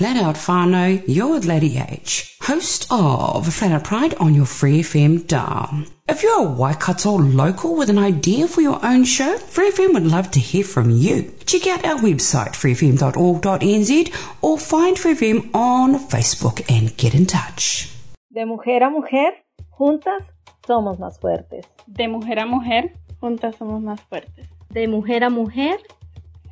[0.00, 4.80] Flat Out Whānau, you're with Lady H, host of Flat Out Pride on your Free
[4.80, 5.84] FM dial.
[6.08, 10.06] If you're a Waikato local with an idea for your own show, Free FM would
[10.06, 11.30] love to hear from you.
[11.44, 17.94] Check out our website, freefm.org.nz, or find Free FM on Facebook and get in touch.
[18.32, 19.34] De mujer a mujer,
[19.68, 20.22] juntas
[20.66, 21.66] somos más fuertes.
[21.86, 24.48] De mujer a mujer, juntas somos más fuertes.
[24.70, 25.78] De mujer a mujer,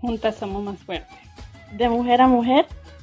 [0.02, 1.16] juntas somos más fuertes.
[1.78, 2.66] De mujer a mujer,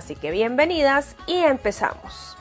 [0.00, 2.34] Así que bienvenidas y empezamos.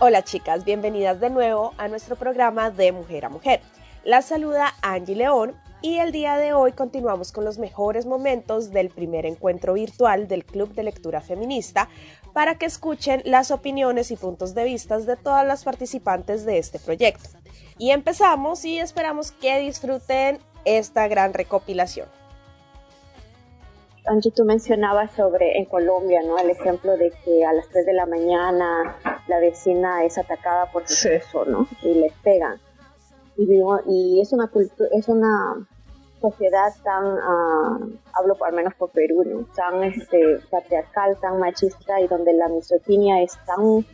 [0.00, 3.60] Hola chicas, bienvenidas de nuevo a nuestro programa de Mujer a Mujer.
[4.02, 8.90] La saluda Angie León y el día de hoy continuamos con los mejores momentos del
[8.90, 11.88] primer encuentro virtual del Club de Lectura Feminista
[12.34, 16.78] para que escuchen las opiniones y puntos de vista de todas las participantes de este
[16.78, 17.30] proyecto.
[17.78, 22.08] Y empezamos y esperamos que disfruten esta gran recopilación.
[24.06, 26.36] Angie, tú mencionabas sobre en Colombia, ¿no?
[26.36, 28.96] El ejemplo de que a las 3 de la mañana
[29.28, 31.66] la vecina es atacada por su sexo, ¿no?
[31.82, 32.60] Y le pegan.
[33.36, 35.66] Y, digo, y es una cultura, es una
[36.30, 39.46] sociedad tan, uh, hablo al menos por Perú, ¿no?
[39.54, 43.84] tan este, patriarcal, tan machista y donde la misoginia es tan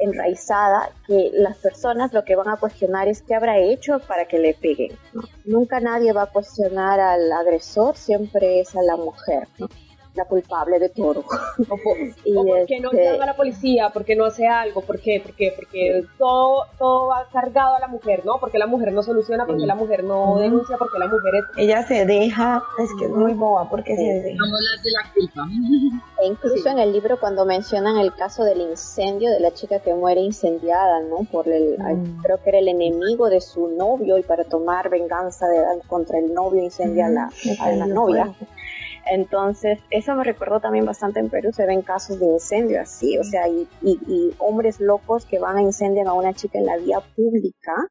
[0.00, 4.38] enraizada que las personas lo que van a cuestionar es qué habrá hecho para que
[4.38, 4.92] le peguen.
[5.44, 9.48] Nunca nadie va a cuestionar al agresor, siempre es a la mujer.
[10.14, 11.24] La culpable de todo.
[12.24, 15.20] y o porque no este llama a la policía, porque no hace algo, ¿por qué?
[15.24, 18.38] Porque, porque todo, todo va cargado a la mujer, ¿no?
[18.38, 21.44] Porque la mujer no soluciona, porque la mujer no denuncia, porque la mujer es...
[21.58, 24.22] Ella se deja, es que es muy boba, porque se deja.
[24.22, 25.48] de la culpa.
[26.22, 29.92] E incluso en el libro cuando mencionan el caso del incendio de la chica que
[29.94, 31.26] muere incendiada, ¿no?
[31.30, 31.76] Por el,
[32.22, 36.32] creo que era el enemigo de su novio y para tomar venganza de, contra el
[36.32, 38.32] novio incendia a la, a la novia.
[39.06, 43.24] Entonces, eso me recuerdo también bastante en Perú, se ven casos de incendio así, o
[43.24, 47.00] sea, y, y, hombres locos que van a incendiar a una chica en la vía
[47.14, 47.88] pública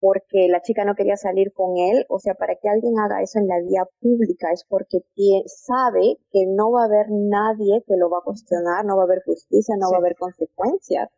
[0.00, 3.38] porque la chica no quería salir con él, o sea, para que alguien haga eso
[3.38, 5.02] en la vía pública es porque
[5.46, 9.04] sabe que no va a haber nadie que lo va a cuestionar, no va a
[9.04, 11.10] haber justicia, no va a haber consecuencias.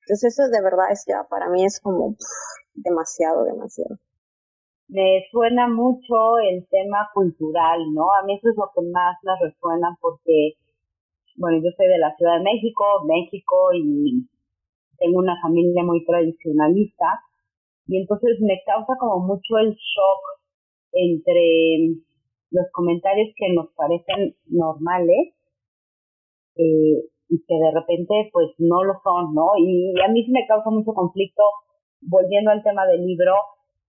[0.00, 2.16] Entonces eso de verdad es ya, para mí es como
[2.74, 3.98] demasiado, demasiado
[4.92, 8.12] me suena mucho el tema cultural, ¿no?
[8.12, 10.60] A mí eso es lo que más me resuena porque,
[11.36, 14.28] bueno, yo soy de la Ciudad de México, México, y
[14.98, 17.06] tengo una familia muy tradicionalista,
[17.86, 20.20] y entonces me causa como mucho el shock
[20.92, 21.96] entre
[22.50, 25.32] los comentarios que nos parecen normales
[26.56, 29.52] eh, y que de repente pues no lo son, ¿no?
[29.56, 31.42] Y a mí sí me causa mucho conflicto,
[32.02, 33.32] volviendo al tema del libro,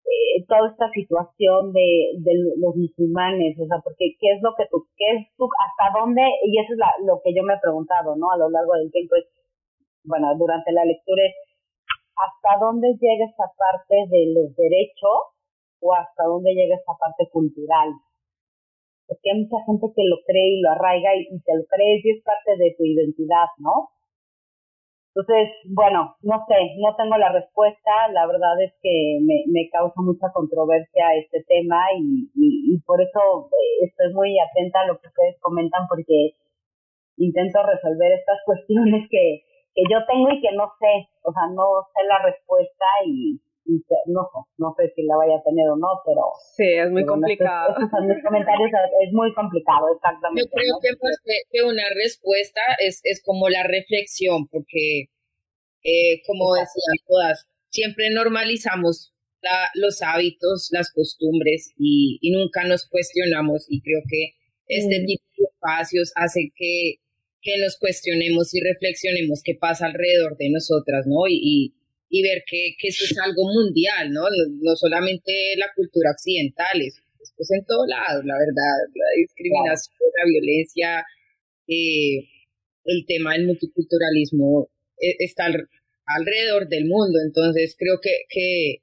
[0.05, 2.19] eh, toda esta situación de,
[2.57, 6.23] los musulmanes, o sea, porque qué es lo que tú, qué es tú, hasta dónde,
[6.45, 8.31] y eso es lo que yo me he preguntado, ¿no?
[8.33, 9.27] A lo largo del tiempo, es,
[10.05, 11.23] bueno, durante la lectura
[12.21, 15.33] ¿hasta dónde llega esta parte de los derechos
[15.81, 17.89] o hasta dónde llega esta parte cultural?
[19.07, 22.05] Porque hay mucha gente que lo cree y lo arraiga y, y te lo crees
[22.05, 23.89] y es parte de tu identidad, ¿no?
[25.11, 27.91] Entonces, bueno, no sé, no tengo la respuesta.
[28.13, 33.51] La verdad es que me, me causa mucha controversia este tema y, y, por eso
[33.51, 36.39] eh, estoy muy atenta a lo que ustedes comentan porque
[37.17, 39.43] intento resolver estas cuestiones que,
[39.75, 44.23] que yo tengo y que no sé, o sea, no sé la respuesta y, no
[44.25, 46.23] sé, no sé si la vaya a tener o no, pero...
[46.57, 47.75] Sí, es muy complicado.
[47.79, 48.71] mis comentarios,
[49.05, 50.43] es muy complicado, exactamente.
[50.43, 55.11] Yo creo que más que, una respuesta es, es como la reflexión, porque,
[55.85, 62.87] eh, como decían todas, siempre normalizamos la, los hábitos, las costumbres y, y, nunca nos
[62.89, 64.35] cuestionamos y creo que
[64.67, 65.07] este mm.
[65.07, 66.97] tipo de espacios hace que,
[67.41, 71.27] que nos cuestionemos y reflexionemos qué pasa alrededor de nosotras, ¿no?
[71.27, 71.75] Y, y,
[72.11, 74.27] ver que, que eso es algo mundial, ¿no?
[74.27, 74.75] ¿no?
[74.75, 77.01] solamente la cultura occidental, es
[77.37, 81.05] pues en todo lado, la verdad, la discriminación, la violencia,
[81.69, 82.29] eh,
[82.85, 84.69] el tema del multiculturalismo
[85.01, 88.83] eh, está alrededor del mundo, entonces creo que, que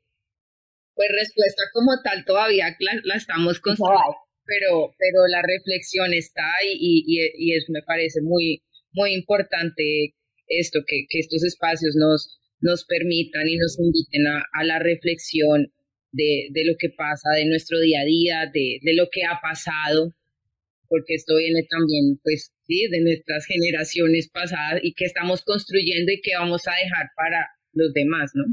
[0.96, 4.16] pues respuesta como tal todavía la, estamos construyendo,
[4.46, 8.64] pero, pero la reflexión está y, y, y eso me parece muy,
[8.94, 10.16] muy importante
[10.48, 15.72] esto, que, que estos espacios nos, nos permitan y nos inviten a, a la reflexión
[16.12, 19.40] de, de, lo que pasa, de nuestro día a día, de, de lo que ha
[19.42, 20.14] pasado,
[20.90, 26.22] porque esto viene también, pues, sí, de nuestras generaciones pasadas y que estamos construyendo y
[26.22, 28.46] que vamos a dejar para los demás, ¿no?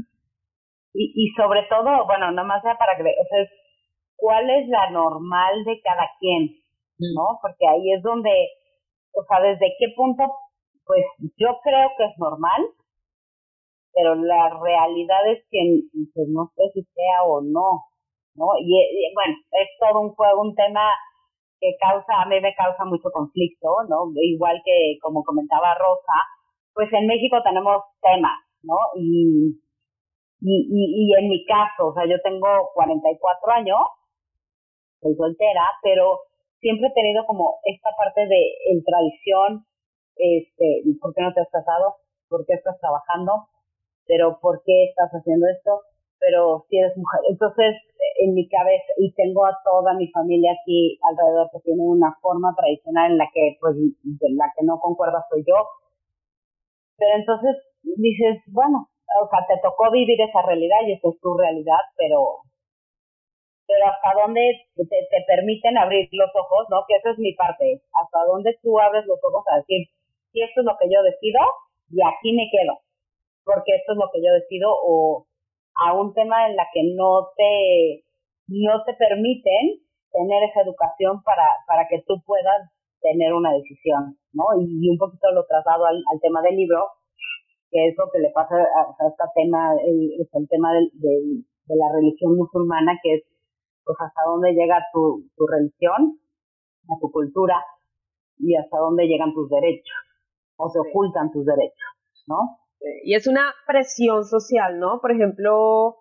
[0.93, 3.43] Y, y sobre todo, bueno, nada más para que, o sea,
[4.15, 6.55] cuál es la normal de cada quien,
[6.99, 7.39] ¿no?
[7.41, 8.31] Porque ahí es donde,
[9.11, 10.23] o sea, desde qué punto,
[10.85, 11.03] pues
[11.37, 12.61] yo creo que es normal,
[13.95, 15.59] pero la realidad es que
[16.13, 17.87] pues, no sé si sea o no,
[18.35, 18.45] ¿no?
[18.59, 18.75] Y,
[19.15, 20.91] bueno, es todo un juego, un tema
[21.59, 24.11] que causa, a mí me causa mucho conflicto, ¿no?
[24.21, 26.19] Igual que como comentaba Rosa,
[26.73, 28.75] pues en México tenemos temas, ¿no?
[28.99, 29.55] Y
[30.41, 33.79] y, y, y en mi caso, o sea, yo tengo 44 años,
[35.01, 36.19] soy soltera, pero
[36.59, 39.65] siempre he tenido como esta parte de en tradición,
[40.15, 41.95] este, ¿por qué no te has casado?
[42.29, 43.47] ¿Por qué estás trabajando?
[44.07, 45.81] Pero ¿por qué estás haciendo esto?
[46.19, 47.21] Pero si eres mujer.
[47.29, 47.75] Entonces,
[48.23, 52.53] en mi cabeza, y tengo a toda mi familia aquí alrededor que tiene una forma
[52.55, 55.67] tradicional en la que, pues, de la que no concuerda soy yo.
[56.97, 58.87] Pero entonces dices, bueno,
[59.21, 62.45] o sea, te tocó vivir esa realidad y esa es tu realidad, pero
[63.67, 66.85] pero hasta dónde te, te, permiten abrir los ojos, ¿no?
[66.87, 69.87] Que esa es mi parte, hasta dónde tú abres los ojos a decir,
[70.31, 71.41] si esto es lo que yo decido,
[71.89, 72.77] y aquí me quedo,
[73.45, 75.27] porque esto es lo que yo decido, o
[75.85, 78.03] a un tema en la que no te,
[78.47, 79.79] no te permiten
[80.11, 82.71] tener esa educación para, para que tú puedas
[83.01, 84.45] tener una decisión, ¿no?
[84.59, 86.89] Y, un poquito lo traslado al, al tema del libro,
[87.69, 91.75] que es lo que le pasa a, este tema, el, es el tema del, de
[91.75, 93.23] la religión musulmana, que es
[93.85, 96.17] pues hasta dónde llega tu, tu religión,
[96.89, 97.63] a tu cultura,
[98.39, 99.95] y hasta dónde llegan tus derechos,
[100.57, 101.93] o se ocultan tus derechos,
[102.27, 102.64] ¿no?
[103.03, 104.99] Y es una presión social, ¿no?
[105.01, 105.97] Por ejemplo,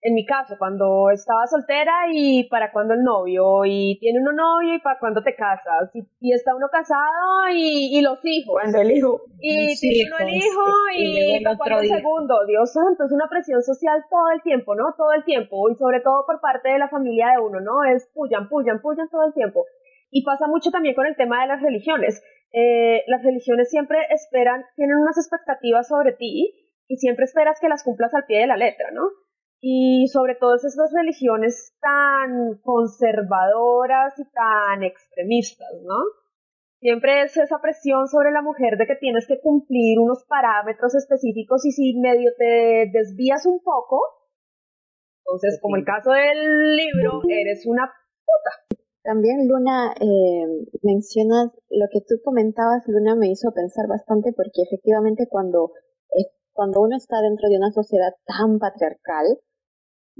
[0.00, 4.74] en mi caso, cuando estaba soltera y para cuando el novio, y tiene uno novio
[4.74, 8.54] y para cuando te casas, y, está uno casado y, los hijos.
[8.60, 9.22] Cuando el hijo.
[9.40, 10.64] Y tiene uno el hijo
[10.96, 12.46] y, para cuando el segundo.
[12.46, 14.94] Dios santo, es una presión social todo el tiempo, ¿no?
[14.96, 17.82] Todo el tiempo, y sobre todo por parte de la familia de uno, ¿no?
[17.84, 19.64] Es puyan, puyan, puyan todo el tiempo.
[20.10, 22.22] Y pasa mucho también con el tema de las religiones.
[22.52, 26.54] Eh, las religiones siempre esperan, tienen unas expectativas sobre ti
[26.86, 29.02] y siempre esperas que las cumplas al pie de la letra, ¿no?
[29.60, 35.96] y sobre todo esas religiones tan conservadoras y tan extremistas, ¿no?
[36.80, 41.66] Siempre es esa presión sobre la mujer de que tienes que cumplir unos parámetros específicos
[41.66, 44.00] y si medio te desvías un poco,
[45.26, 48.78] entonces como el caso del libro, eres una puta.
[49.02, 55.26] También Luna, eh, mencionas lo que tú comentabas, Luna me hizo pensar bastante porque efectivamente
[55.28, 55.72] cuando,
[56.52, 59.38] cuando uno está dentro de una sociedad tan patriarcal,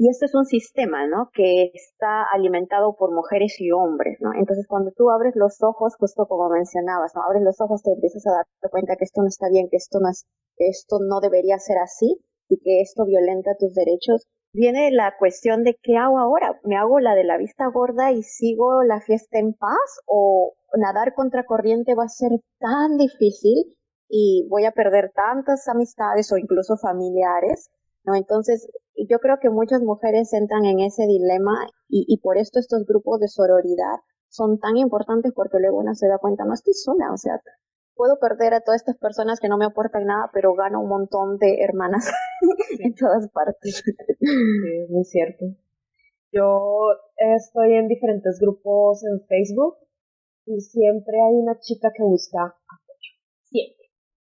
[0.01, 1.29] y este es un sistema, ¿no?
[1.35, 4.31] Que está alimentado por mujeres y hombres, ¿no?
[4.33, 7.23] Entonces, cuando tú abres los ojos, justo como mencionabas, ¿no?
[7.25, 9.99] Abres los ojos, te empiezas a dar cuenta que esto no está bien, que esto
[9.99, 10.11] no,
[10.57, 12.15] que esto no debería ser así
[12.49, 14.29] y que esto violenta tus derechos.
[14.53, 16.59] Viene la cuestión de qué hago ahora.
[16.65, 20.01] ¿Me hago la de la vista gorda y sigo la fiesta en paz?
[20.07, 23.77] ¿O nadar contra corriente va a ser tan difícil
[24.09, 27.71] y voy a perder tantas amistades o incluso familiares?
[28.05, 28.15] ¿no?
[28.15, 28.69] Entonces,
[29.09, 33.21] yo creo que muchas mujeres entran en ese dilema y, y por esto estos grupos
[33.21, 33.97] de sororidad
[34.29, 37.41] son tan importantes porque luego una se da cuenta, no estoy sola, o sea,
[37.99, 41.37] puedo perder a todas estas personas que no me aportan nada, pero gano un montón
[41.37, 42.09] de hermanas
[42.79, 43.83] en todas partes.
[43.85, 45.45] Sí, es muy cierto.
[46.31, 49.77] Yo estoy en diferentes grupos en Facebook
[50.47, 53.13] y siempre hay una chica que busca apoyo.
[53.43, 53.87] Siempre.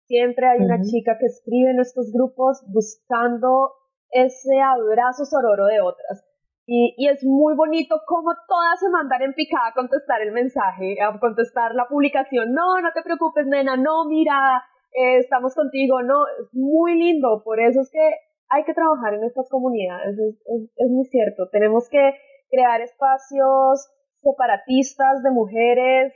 [0.07, 3.73] Siempre hay una chica que escribe en estos grupos buscando
[4.11, 6.25] ese abrazo sororo de otras.
[6.67, 11.01] Y, y, es muy bonito cómo todas se mandan en picada a contestar el mensaje,
[11.01, 12.53] a contestar la publicación.
[12.53, 17.43] No, no te preocupes, nena, no, mira, eh, estamos contigo, no, es muy lindo.
[17.45, 18.11] Por eso es que
[18.49, 20.35] hay que trabajar en estas comunidades, es,
[20.77, 21.49] es muy cierto.
[21.51, 22.15] Tenemos que
[22.51, 23.89] crear espacios
[24.23, 26.13] separatistas de mujeres,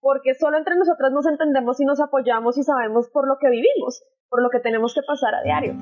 [0.00, 4.02] porque solo entre nosotras nos entendemos y nos apoyamos y sabemos por lo que vivimos,
[4.28, 5.74] por lo que tenemos que pasar a diario.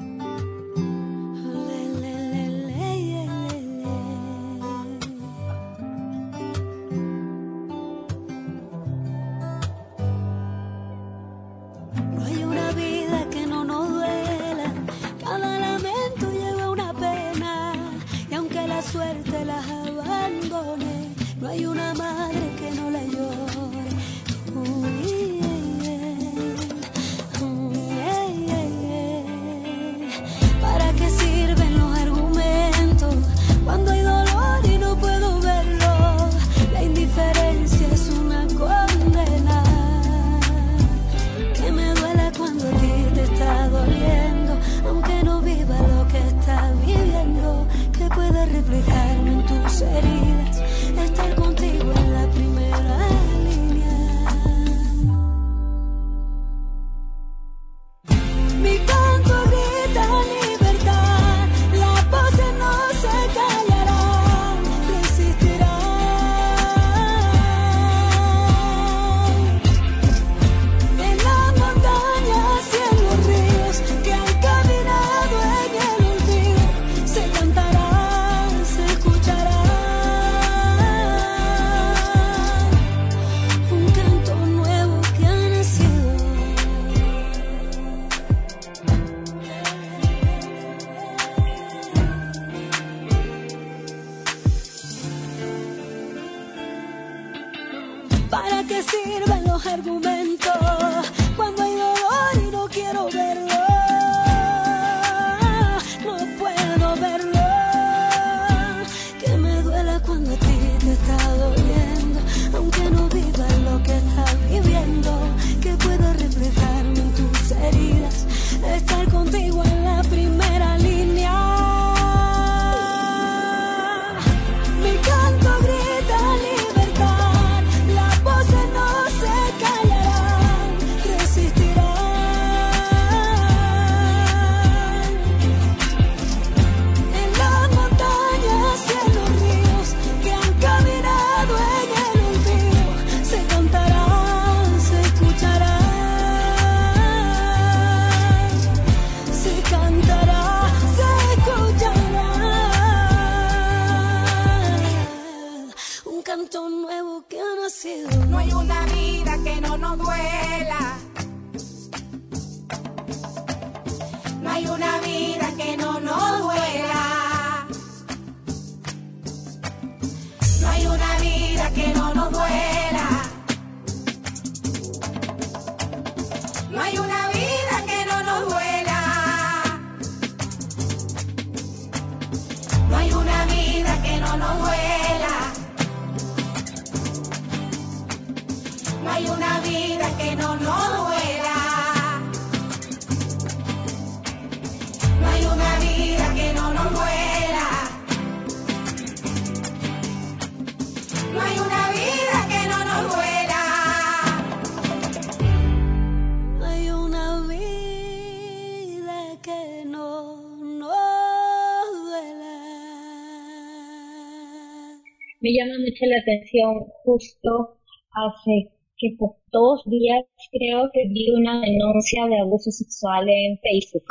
[215.52, 217.78] Llama mucho la atención justo
[218.12, 224.06] hace que por dos días creo que vi una denuncia de abuso sexual en Facebook.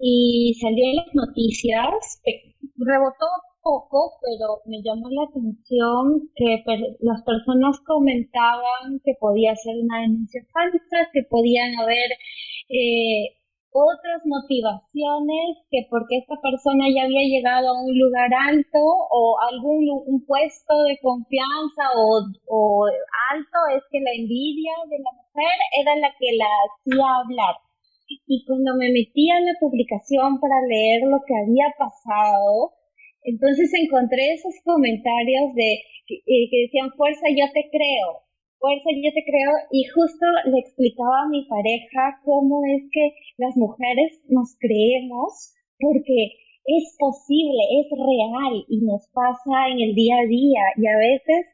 [0.00, 2.22] Y salió en las noticias,
[2.76, 3.26] rebotó
[3.62, 6.62] poco, pero me llamó la atención que
[7.00, 12.10] las personas comentaban que podía ser una denuncia falsa, que podían haber
[12.70, 13.37] eh,
[13.72, 19.84] otras motivaciones que porque esta persona ya había llegado a un lugar alto o algún
[20.06, 22.86] un puesto de confianza o,
[23.30, 27.54] alto es que la envidia de la mujer era la que la hacía hablar.
[28.26, 32.72] Y cuando me metí en la publicación para leer lo que había pasado,
[33.22, 38.27] entonces encontré esos comentarios de que, eh, que decían fuerza yo te creo
[38.58, 43.56] fuerza, yo te creo, y justo le explicaba a mi pareja cómo es que las
[43.56, 46.34] mujeres nos creemos porque
[46.68, 50.62] es posible, es real y nos pasa en el día a día.
[50.76, 51.46] Y a veces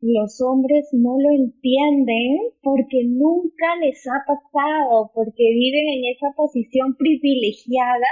[0.00, 6.96] los hombres no lo entienden porque nunca les ha pasado, porque viven en esa posición
[6.96, 8.08] privilegiada.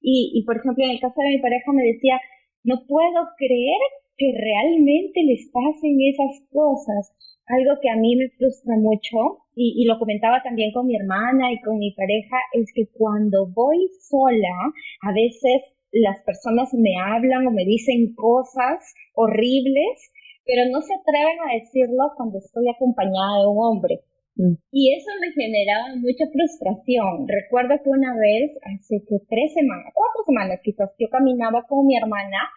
[0.00, 2.18] Y, y por ejemplo en el caso de mi pareja me decía,
[2.64, 3.80] no puedo creer
[4.20, 7.16] que realmente les pasen esas cosas
[7.50, 11.60] algo que a mí me frustra mucho, y, lo comentaba también con mi hermana y
[11.60, 14.72] con mi pareja, es que cuando voy sola,
[15.02, 15.60] a veces
[15.92, 20.12] las personas me hablan o me dicen cosas horribles,
[20.46, 24.00] pero no se atreven a decirlo cuando estoy acompañada de un hombre.
[24.36, 24.54] Mm.
[24.70, 27.28] Y eso me generaba mucha frustración.
[27.28, 31.96] Recuerdo que una vez, hace que tres semanas, cuatro semanas quizás, yo caminaba con mi
[31.96, 32.48] hermana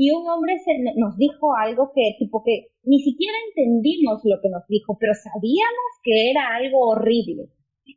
[0.00, 0.56] y un hombre
[0.96, 5.90] nos dijo algo que tipo que ni siquiera entendimos lo que nos dijo, pero sabíamos
[6.02, 7.52] que era algo horrible.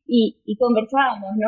[0.05, 1.47] Y, y conversábamos, ¿no?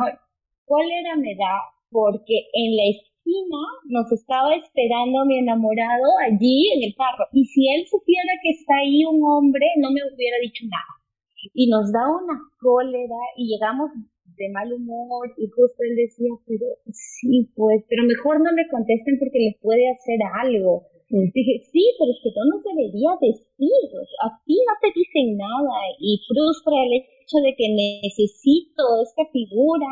[0.64, 1.60] ¿Cuál era mi edad?
[1.92, 3.60] Porque en la esquina
[3.92, 7.28] nos estaba esperando mi enamorado allí en el carro.
[7.34, 11.04] Y si él supiera que está ahí un hombre, no me hubiera dicho nada.
[11.54, 13.92] Y nos da una cólera y llegamos
[14.38, 19.20] de mal humor y justo él decía, pero sí, pues, pero mejor no me contesten
[19.20, 20.88] porque les puede hacer algo.
[21.10, 23.88] Dije, sí, pero es que tú no debería decir,
[24.26, 29.86] a ti no te dicen nada y frustra el hecho de que necesito esta figura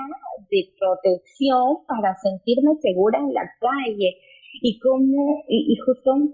[0.50, 4.18] de protección para sentirme segura en la calle.
[4.62, 6.34] Y como, y, y justo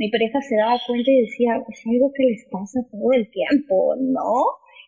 [0.00, 3.96] mi pareja se daba cuenta y decía, es algo que les pasa todo el tiempo,
[3.98, 4.32] ¿no?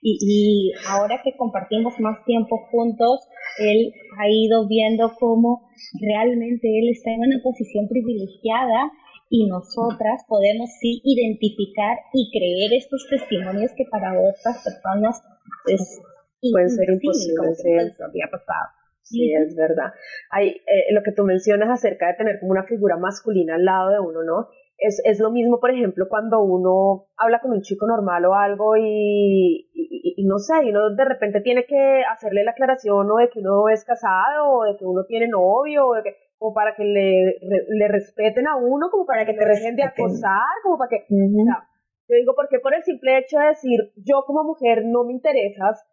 [0.04, 3.20] Y, ahora que compartimos más tiempo juntos,
[3.58, 8.90] él ha ido viendo cómo realmente él está en una posición privilegiada
[9.30, 15.22] y nosotras podemos sí identificar y creer estos testimonios que para otras personas
[15.66, 16.02] es
[16.50, 18.00] pueden ser imposibles.
[18.00, 18.66] había pasado.
[19.02, 19.92] Sí, es verdad.
[20.30, 23.90] Hay, eh, lo que tú mencionas acerca de tener como una figura masculina al lado
[23.90, 24.48] de uno, ¿no?
[24.82, 28.76] Es, es, lo mismo, por ejemplo, cuando uno habla con un chico normal o algo
[28.76, 33.28] y, y, no sé, y uno de repente tiene que hacerle la aclaración o de
[33.30, 36.74] que uno es casado o de que uno tiene novio o, de que, o para
[36.74, 40.88] que le, le respeten a uno, como para que te dejen de acosar, como para
[40.88, 41.06] que...
[41.08, 45.84] yo digo, porque por el simple hecho de decir, yo como mujer no me interesas,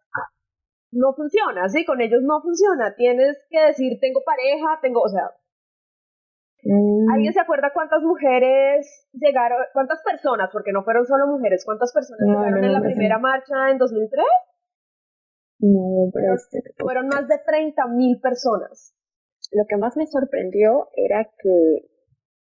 [0.92, 1.84] no funciona, ¿sí?
[1.84, 2.94] Con ellos no funciona.
[2.96, 5.30] Tienes que decir, tengo pareja, tengo, o sea,
[6.62, 7.32] ¿Alguien mm.
[7.32, 12.62] se acuerda cuántas mujeres llegaron, cuántas personas, porque no fueron solo mujeres, cuántas personas llegaron
[12.64, 14.24] en la primera marcha en 2003?
[15.60, 18.94] No, pero este, fueron más de 30 mil personas.
[19.52, 21.88] Lo que más me sorprendió era que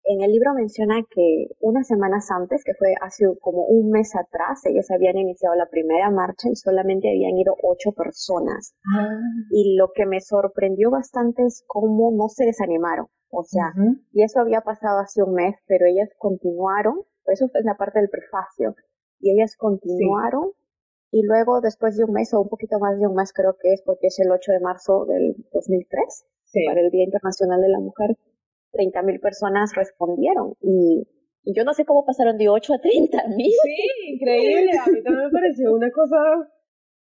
[0.05, 4.65] en el libro menciona que unas semanas antes, que fue hace como un mes atrás,
[4.65, 8.75] ellos habían iniciado la primera marcha y solamente habían ido ocho personas.
[8.97, 9.19] Ah.
[9.51, 13.07] Y lo que me sorprendió bastante es cómo no se desanimaron.
[13.31, 13.75] O sea,
[14.13, 18.09] y eso había pasado hace un mes, pero ellas continuaron, eso es la parte del
[18.09, 18.75] prefacio,
[19.21, 20.53] y ellas continuaron,
[21.11, 23.75] y luego después de un mes o un poquito más de un mes creo que
[23.75, 26.27] es, porque es el 8 de marzo del 2003,
[26.67, 28.17] para el Día Internacional de la Mujer,
[28.73, 31.07] 30 mil personas respondieron, y,
[31.51, 33.53] yo no sé cómo pasaron de 8 a 30 mil.
[33.65, 36.17] Sí, increíble, a mí también me pareció una cosa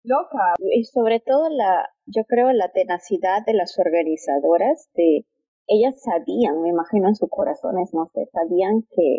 [0.04, 0.54] loca.
[0.58, 5.26] Y sobre todo la, yo creo la tenacidad de las organizadoras de
[5.66, 9.18] ellas sabían, me imagino en sus corazones, no sé, sabían que,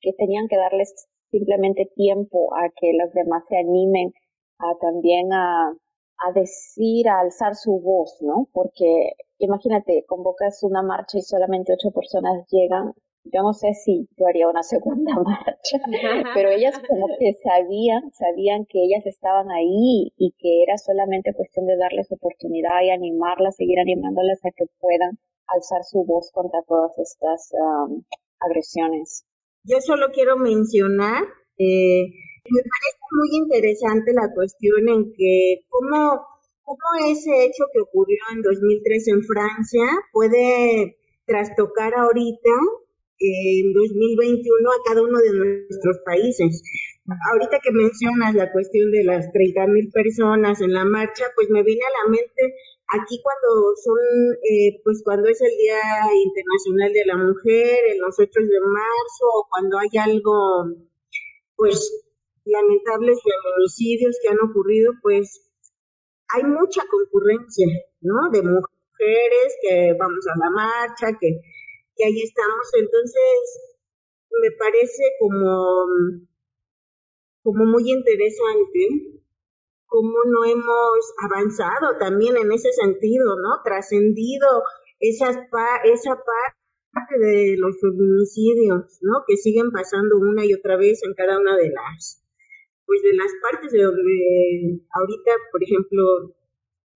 [0.00, 4.12] que tenían que darles simplemente tiempo a que los demás se animen
[4.58, 5.70] a también a,
[6.18, 8.48] a decir, a alzar su voz, ¿no?
[8.52, 12.92] Porque imagínate, convocas una marcha y solamente ocho personas llegan.
[13.24, 15.78] Yo no sé si yo haría una segunda marcha,
[16.34, 21.66] pero ellas como que sabían, sabían que ellas estaban ahí y que era solamente cuestión
[21.66, 26.98] de darles oportunidad y animarlas, seguir animándolas a que puedan alzar su voz contra todas
[26.98, 27.52] estas
[28.40, 29.24] agresiones.
[29.64, 31.22] Yo solo quiero mencionar,
[31.58, 32.04] eh,
[32.50, 36.22] me parece muy interesante la cuestión en que cómo,
[36.68, 42.50] cómo ese hecho que ocurrió en 2003 en Francia puede trastocar ahorita
[43.20, 46.62] en 2021 a cada uno de nuestros países.
[47.32, 51.62] Ahorita que mencionas la cuestión de las 30 mil personas en la marcha, pues me
[51.62, 52.54] viene a la mente
[52.90, 53.98] Aquí cuando son,
[54.48, 55.76] eh, pues cuando es el Día
[56.24, 60.64] Internacional de la Mujer, en los 8 de marzo, o cuando hay algo,
[61.54, 61.76] pues
[62.46, 65.47] lamentables feminicidios que han ocurrido, pues
[66.34, 67.66] hay mucha concurrencia,
[68.00, 68.30] ¿no?
[68.30, 71.40] De mujeres que vamos a la marcha, que,
[71.96, 72.70] que ahí estamos.
[72.78, 73.78] Entonces,
[74.42, 75.86] me parece como
[77.48, 79.18] como muy interesante
[79.86, 83.62] cómo no hemos avanzado también en ese sentido, ¿no?
[83.64, 84.62] Trascendido
[85.00, 89.24] esa parte de los feminicidios, ¿no?
[89.26, 92.22] Que siguen pasando una y otra vez en cada una de las,
[92.88, 96.32] pues de las partes de donde ahorita, por ejemplo,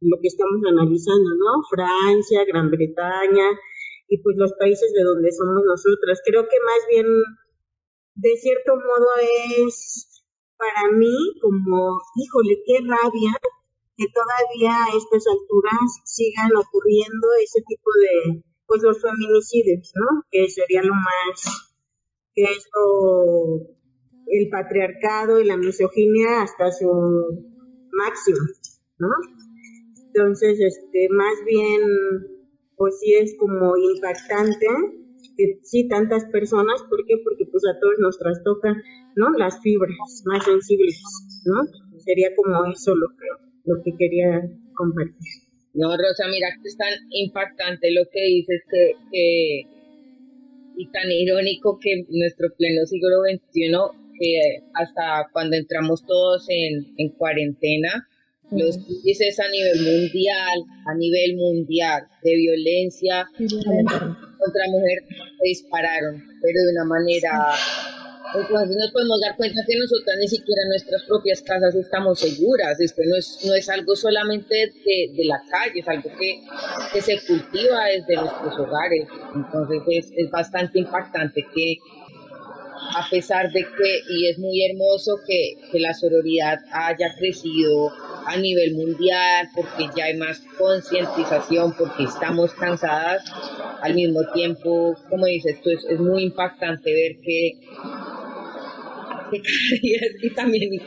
[0.01, 1.61] lo que estamos analizando, ¿no?
[1.69, 3.45] Francia, Gran Bretaña
[4.09, 6.19] y pues los países de donde somos nosotras.
[6.25, 7.07] Creo que más bien,
[8.17, 9.09] de cierto modo,
[9.69, 10.25] es
[10.57, 13.37] para mí como, híjole, qué rabia
[13.95, 20.25] que todavía a estas alturas sigan ocurriendo ese tipo de, pues los feminicidios, ¿no?
[20.31, 21.77] Que sería lo más,
[22.35, 23.77] que esto,
[24.33, 26.89] el patriarcado y la misoginia hasta su
[27.93, 28.39] máximo,
[28.99, 29.09] ¿no?
[30.07, 31.81] Entonces, este, más bien,
[32.77, 34.67] pues sí es como impactante
[35.37, 37.15] que sí tantas personas, ¿por qué?
[37.23, 38.75] Porque pues a todos nos trastoca,
[39.17, 39.31] ¿no?
[39.39, 41.01] Las fibras más sensibles,
[41.45, 41.99] ¿no?
[41.99, 43.27] Sería como eso lo que,
[43.65, 44.43] lo que quería
[44.75, 45.43] compartir.
[45.75, 49.63] No, Rosa, mira que es tan impactante lo que dices que, que
[50.77, 57.11] y tan irónico que nuestro pleno siglo XXI, que hasta cuando entramos todos en, en
[57.11, 58.09] cuarentena,
[58.51, 66.61] los índices a nivel mundial, a nivel mundial de violencia contra mujer se dispararon, pero
[66.63, 67.55] de una manera
[68.35, 72.81] entonces nos podemos dar cuenta que nosotras ni siquiera en nuestras propias casas estamos seguras.
[72.81, 76.41] Esto no es, no es algo solamente de, de la calle, es algo que,
[76.93, 79.07] que, se cultiva desde nuestros hogares.
[79.35, 81.77] Entonces es, es bastante impactante que
[82.95, 87.91] a pesar de que, y es muy hermoso que, que la sororidad haya crecido
[88.27, 93.25] a nivel mundial, porque ya hay más concientización, porque estamos cansadas,
[93.83, 97.53] al mismo tiempo, como dices, esto es, es muy impactante ver que,
[99.31, 99.43] que
[100.23, 100.81] y también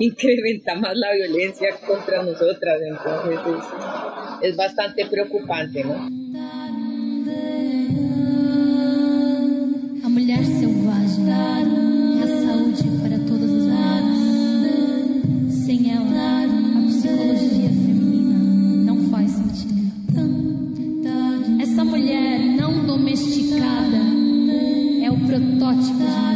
[0.00, 3.40] incrementa más la violencia contra nosotras, entonces
[4.42, 6.21] es, es bastante preocupante, ¿no?
[25.72, 26.31] O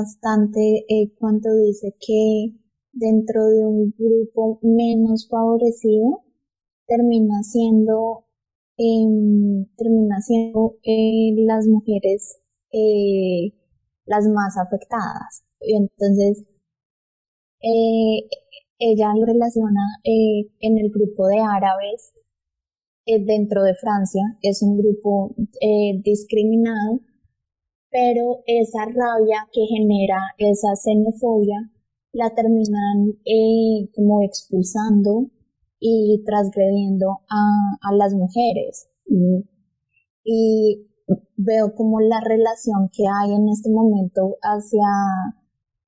[0.00, 2.54] bastante eh, cuando dice que
[2.92, 6.24] dentro de un grupo menos favorecido
[6.86, 8.24] termina siendo
[8.76, 12.40] em, termina siendo eh, las mujeres
[12.72, 13.52] eh,
[14.06, 15.44] las más afectadas.
[15.60, 16.44] Entonces
[17.62, 18.28] eh,
[18.78, 22.12] ella lo relaciona en el grupo de árabes
[23.06, 25.34] dentro de Francia es un grupo
[26.04, 27.00] discriminado
[27.90, 31.70] pero esa rabia que genera esa xenofobia
[32.12, 35.30] la terminan eh, como expulsando
[35.78, 38.88] y transgrediendo a, las mujeres.
[40.24, 40.86] Y,
[41.36, 44.86] veo como la relación que hay en este momento hacia,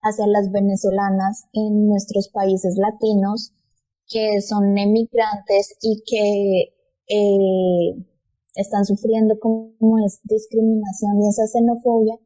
[0.01, 3.53] hacia las venezolanas en nuestros países latinos,
[4.09, 6.75] que son emigrantes y que
[7.09, 8.12] eh,
[8.55, 12.19] están sufriendo como es discriminación y esa xenofobia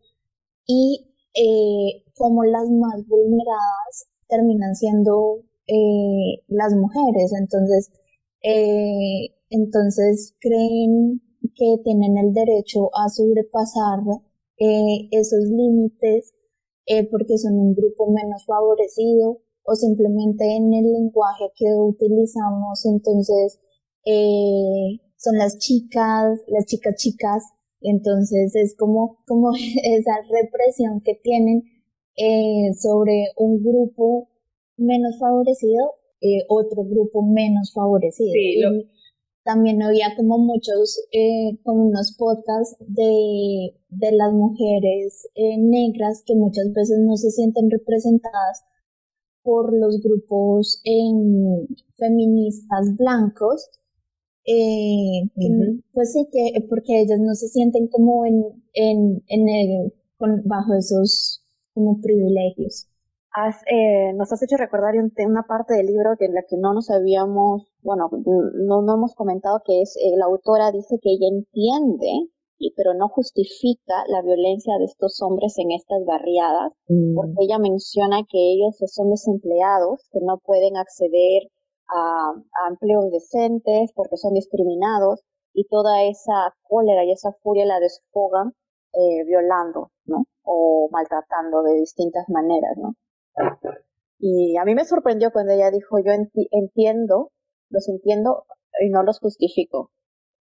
[0.67, 7.33] y eh, como las más vulneradas terminan siendo eh, las mujeres.
[7.39, 7.91] Entonces
[8.43, 11.21] eh, entonces creen
[11.55, 14.01] que tienen el derecho a sobrepasar
[14.59, 16.35] eh, esos límites
[16.87, 22.85] eh, porque son un grupo menos favorecido o simplemente en el lenguaje que utilizamos.
[22.87, 23.59] Entonces
[24.05, 27.43] eh, son las chicas, las chicas chicas,
[27.81, 29.51] entonces es como, como
[29.83, 31.65] esa represión que tienen
[32.17, 34.29] eh, sobre un grupo
[34.77, 38.33] menos favorecido, eh, otro grupo menos favorecido.
[39.43, 46.35] también había como muchos, eh, como unos podcasts de, de las mujeres eh, negras que
[46.35, 48.65] muchas veces no se sienten representadas
[49.43, 53.71] por los grupos em, feministas blancos
[54.47, 55.29] eh,
[55.93, 60.75] pues sí, que porque ellos no se sienten como en, en, en el, con, bajo
[60.75, 61.43] esos
[61.75, 62.89] como privilegios.
[63.33, 64.95] Has, eh, nos has hecho recordar
[65.27, 69.15] una parte del libro que en la que no nos habíamos, bueno, no, no hemos
[69.15, 74.23] comentado que es, eh, la autora dice que ella entiende, y, pero no justifica la
[74.23, 77.15] violencia de estos hombres en estas barriadas, mm.
[77.15, 81.51] porque ella menciona que ellos son desempleados, que no pueden acceder
[81.89, 82.33] a,
[82.71, 85.23] empleos decentes porque son discriminados
[85.53, 88.53] y toda esa cólera y esa furia la desfogan
[88.93, 89.91] eh, violando.
[90.49, 92.77] O maltratando de distintas maneras.
[94.19, 96.13] Y a mí me sorprendió cuando ella dijo, yo
[96.53, 97.33] entiendo,
[97.69, 98.45] los entiendo
[98.81, 99.91] y no los justifico.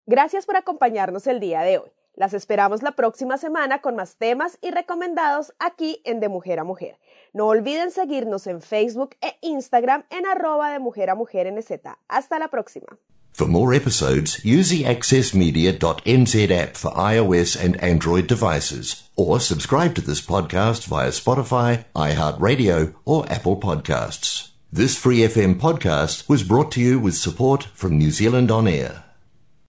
[0.05, 1.91] Gracias por acompañarnos el día de hoy.
[2.13, 6.63] Las esperamos la próxima semana con más temas y recomendados aquí en De Mujer a
[6.63, 6.97] Mujer.
[7.35, 11.69] No olviden seguirnos en Facebook e Instagram en arroba de mujer a mujer NZ.
[12.07, 12.97] Hasta la próxima.
[13.33, 20.01] For more episodes, use the accessmedia.nz app for iOS and Android devices, or subscribe to
[20.01, 24.51] this podcast via Spotify, iHeartRadio, or Apple Podcasts.
[24.71, 29.04] This Free FM podcast was brought to you with support from New Zealand On Air.